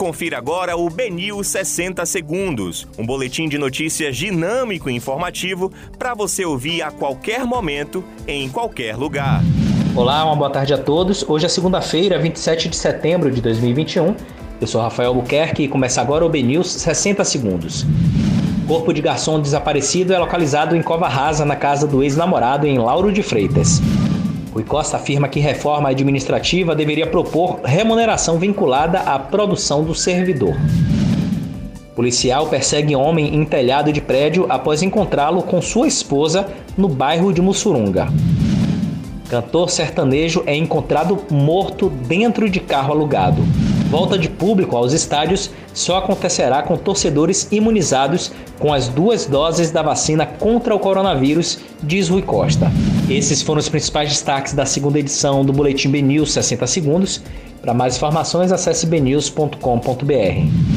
[0.00, 6.42] Confira agora o Benil 60 Segundos, um boletim de notícias dinâmico e informativo para você
[6.42, 9.42] ouvir a qualquer momento, em qualquer lugar.
[9.94, 11.22] Olá, uma boa tarde a todos.
[11.28, 14.16] Hoje é segunda-feira, 27 de setembro de 2021.
[14.58, 17.84] Eu sou Rafael Buquerque e começa agora o BNews 60 Segundos.
[18.66, 23.12] Corpo de garçom desaparecido é localizado em Cova Rasa, na casa do ex-namorado em Lauro
[23.12, 23.82] de Freitas.
[24.52, 30.56] Rui Costa afirma que reforma administrativa deveria propor remuneração vinculada à produção do servidor.
[31.94, 37.40] Policial persegue homem em telhado de prédio após encontrá-lo com sua esposa no bairro de
[37.40, 38.08] Mussurunga.
[39.28, 43.42] Cantor sertanejo é encontrado morto dentro de carro alugado.
[43.90, 48.30] Volta de público aos estádios só acontecerá com torcedores imunizados
[48.60, 52.70] com as duas doses da vacina contra o coronavírus, diz Rui Costa.
[53.08, 57.20] Esses foram os principais destaques da segunda edição do Boletim BNews 60 Segundos.
[57.60, 60.69] Para mais informações, acesse bnews.com.br.